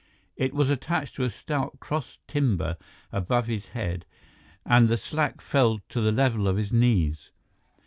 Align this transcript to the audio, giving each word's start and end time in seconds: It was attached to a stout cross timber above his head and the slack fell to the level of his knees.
It 0.35 0.55
was 0.55 0.71
attached 0.71 1.13
to 1.17 1.25
a 1.25 1.29
stout 1.29 1.79
cross 1.79 2.17
timber 2.27 2.75
above 3.11 3.45
his 3.45 3.67
head 3.67 4.03
and 4.65 4.89
the 4.89 4.97
slack 4.97 5.41
fell 5.41 5.79
to 5.89 6.01
the 6.01 6.11
level 6.11 6.47
of 6.47 6.57
his 6.57 6.71
knees. 6.73 7.29